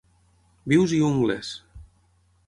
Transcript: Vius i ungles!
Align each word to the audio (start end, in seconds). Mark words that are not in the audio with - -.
Vius 0.71 0.95
i 0.97 1.01
ungles! 1.09 1.51